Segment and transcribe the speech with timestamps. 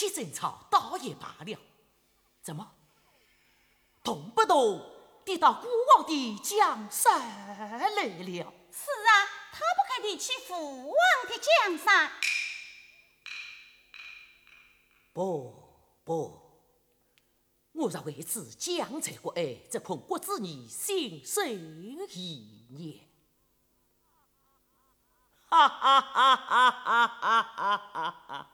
[0.00, 1.58] 们夫妻争吵倒也罢了，
[2.40, 2.72] 怎么
[4.02, 7.20] 动不动提到孤王的江山
[7.94, 8.54] 来了？
[8.72, 9.12] 是啊，
[9.52, 10.96] 他不该提起父王
[11.28, 12.10] 的江山。
[15.12, 15.52] 不
[16.04, 16.40] 不，
[17.72, 21.46] 我若为此将这个爱，则恐国子你心生
[22.08, 23.06] 疑念。
[25.48, 28.50] 哈哈哈哈哈哈哈哈！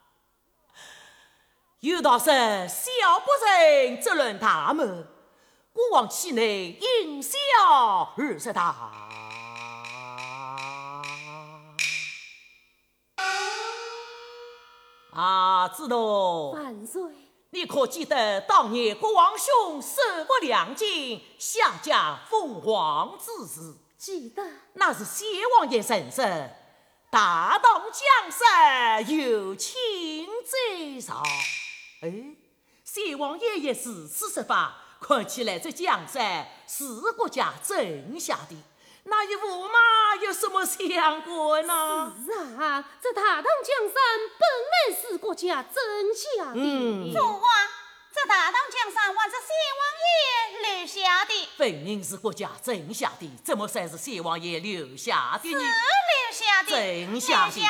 [1.81, 2.25] 有道是
[2.69, 4.83] 小不忍则论大谋，
[5.75, 7.37] 孤王岂能因小
[8.17, 8.91] 而失大。
[15.13, 15.97] 啊，知道，
[16.55, 17.03] 万岁！
[17.51, 23.75] 你可记得当年国王兄手握两金，下嫁凤凰之事？
[23.99, 26.51] 记得，那是先王爷神圣。
[27.11, 31.23] 大唐江山有请在上，
[32.07, 32.13] 哎，
[32.85, 36.85] 先王爷爷是此说法，看起来这江山是
[37.17, 38.57] 国家挣下的，
[39.05, 42.15] 那与驸马有什么相关呢？
[42.25, 42.31] 是
[42.63, 43.95] 啊，这大唐江山
[44.39, 45.75] 本来是国家挣
[46.15, 46.61] 下的。
[46.61, 47.43] 嗯，父王，
[48.15, 49.51] 这大唐江山还是三
[49.81, 51.49] 王爷留下的。
[51.57, 55.61] 分明是国家挣下的，怎么算是三王爷留下的呢？
[56.33, 57.67] 下的，留下的，我王，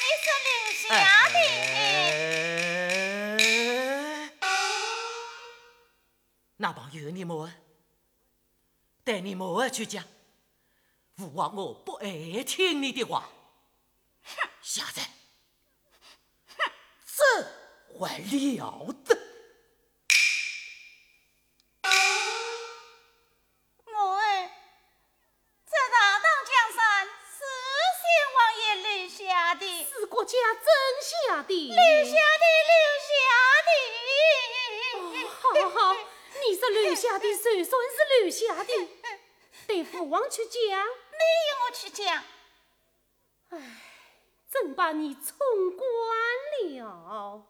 [0.00, 1.69] 你是留下的。
[6.72, 7.52] 大王，有你母儿，
[9.02, 10.04] 但你母去讲，
[11.16, 13.28] 父王我不爱听你的话。
[14.22, 15.00] 哼，小子，
[17.16, 17.44] 哼，
[17.98, 19.18] 了得？
[28.76, 30.70] 是下，是国家真
[31.02, 32.72] 下的，留下的，留
[33.08, 33.10] 下
[33.66, 33.70] 的。
[34.94, 35.00] 哦，
[35.40, 36.09] 好好。
[36.48, 38.88] 你是留下的，就算是留下的，
[39.66, 40.60] 对父王去讲。
[40.60, 42.24] 没有我去讲。
[43.50, 43.58] 唉，
[44.50, 45.36] 真把你冲
[45.76, 45.86] 惯
[46.78, 47.46] 了。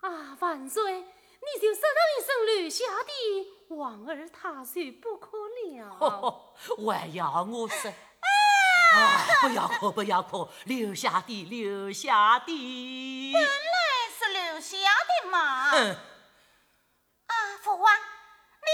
[0.00, 6.54] 啊，万岁，你就说上一声留下的，王儿他就不可了。
[6.92, 7.90] 还要我说？
[7.90, 9.42] 啊！
[9.42, 13.32] 不要哭，不要哭，留下的，留下的。
[13.32, 13.48] 本来
[14.16, 15.72] 是留下的嘛。
[15.72, 15.96] 嗯。
[17.26, 18.70] 啊，父王，你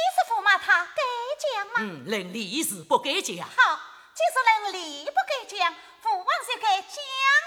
[0.52, 1.02] 是驸马，他该
[1.38, 1.72] 讲吗？
[1.78, 3.36] 嗯，能力是不该讲。
[3.56, 3.80] 好，
[4.14, 6.92] 既是能力不该讲，父王就该降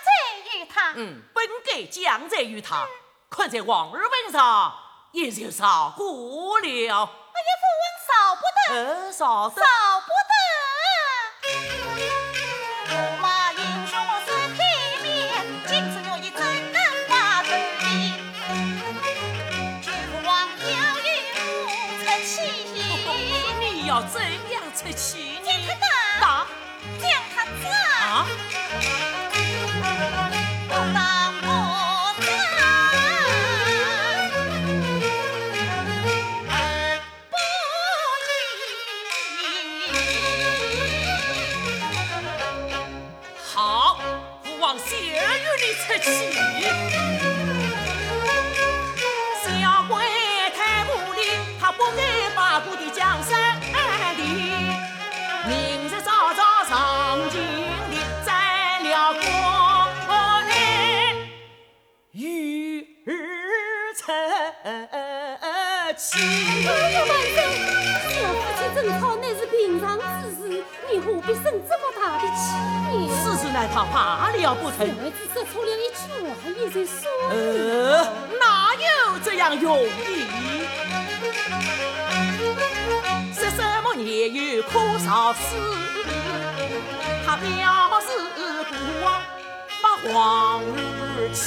[0.04, 0.94] 罪于他。
[0.96, 2.88] 嗯，本该降罪于他，
[3.30, 4.74] 看在王儿份上，
[5.12, 6.68] 也就少过了。
[6.68, 8.76] 哎呀，父王少不得。
[8.76, 9.56] 呃，少少
[10.02, 10.12] 不
[66.14, 66.18] 哎
[66.92, 67.38] 呀，万岁！
[68.14, 70.04] 小夫妻争吵乃是平常之
[70.36, 70.40] 事，
[70.92, 72.54] 你何必生这么大的气
[72.96, 73.10] 呢？
[73.24, 74.86] 此事乃他罢了不成？
[74.86, 76.24] 小孩子说错了一句话，
[76.60, 77.34] 也就说呃，
[78.40, 79.88] 哪有这样容易？
[83.34, 85.40] 说什么年有可少死？
[87.26, 88.08] 他表示
[89.82, 90.66] 不忘儿
[91.34, 91.42] 妻。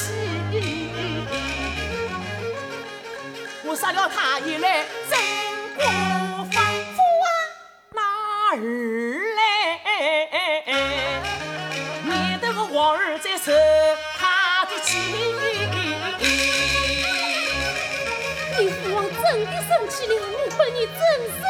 [3.68, 5.18] 我杀了他一来，真
[5.76, 5.84] 功
[6.46, 7.28] 夫夫啊，
[7.92, 8.00] 哪
[8.52, 8.56] 儿
[9.36, 9.38] 来？
[12.02, 13.52] 免得我皇儿再受
[14.18, 14.96] 他的气。
[18.58, 20.20] 你父王真的生气了，我
[20.56, 20.98] 把你真
[21.38, 21.44] 生。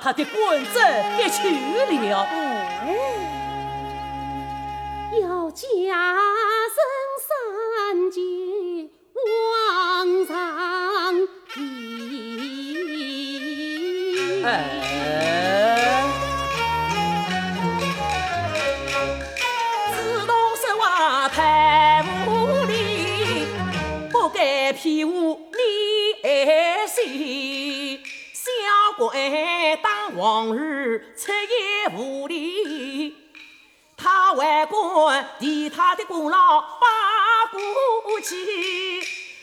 [0.00, 0.78] 他的棍子
[1.16, 1.50] 给取
[2.08, 2.26] 了，
[5.20, 5.64] 要加
[31.16, 33.16] 出言无礼。
[33.96, 36.86] 他为官，替他的功劳把
[37.52, 38.36] 过去。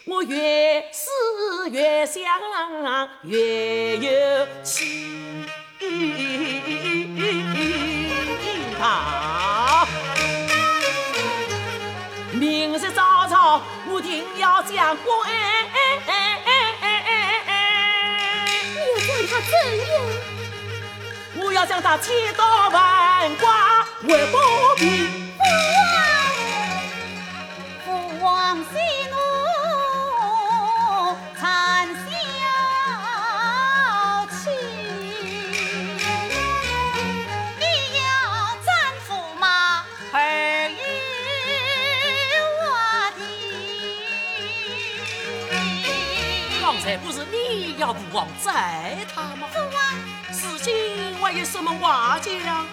[0.08, 2.24] 我越思越想，
[3.24, 5.46] 越有气。
[12.32, 15.30] 明日早朝，我定要将官。
[21.56, 23.48] 要将他千刀万剐，
[24.04, 24.40] 为保
[24.76, 25.32] 平。
[25.38, 25.42] 父
[27.86, 28.68] 王，父王息
[29.10, 29.16] 怒。
[47.04, 49.48] 不是你要父王宰他吗？
[51.46, 52.66] 什么瓦匠啊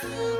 [0.00, 0.39] 情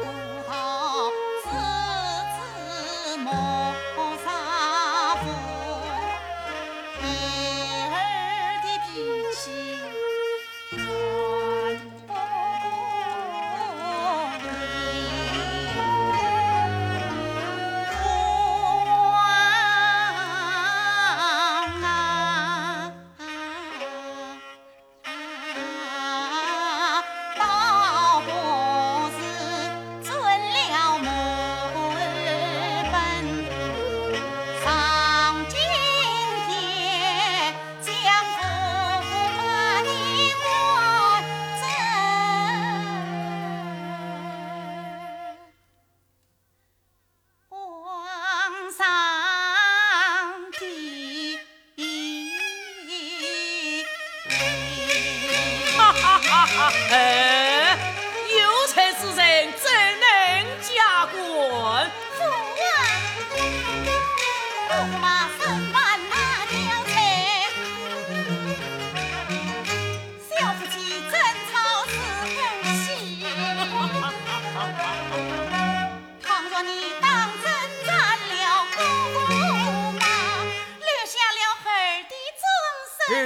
[56.91, 57.50] 哎。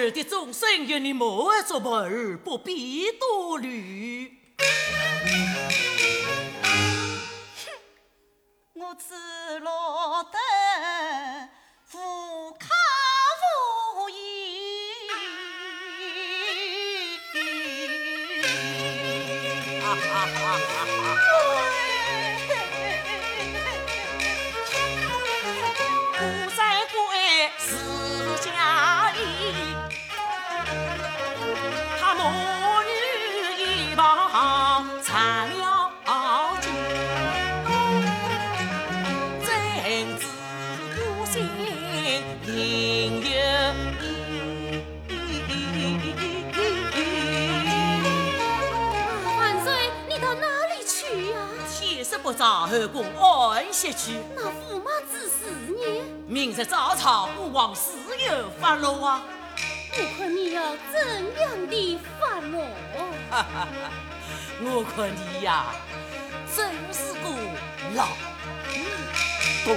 [0.05, 4.39] 我的终身与你母做陪，不必多虑。
[7.65, 7.73] 哼，
[8.75, 10.39] 我只落得
[11.87, 12.44] 富。
[52.25, 53.04] 不早，后宫
[53.50, 54.14] 安歇去。
[54.35, 56.02] 那驸马之事呢？
[56.26, 57.93] 明日早朝，吾王自
[58.26, 59.23] 有发落啊。
[59.93, 60.99] 我看你要怎
[61.38, 62.64] 样的发落？
[63.31, 63.69] 哈哈哈！
[64.62, 65.66] 我看你呀，
[66.57, 67.28] 真是个
[67.95, 68.09] 老
[69.66, 69.76] 公。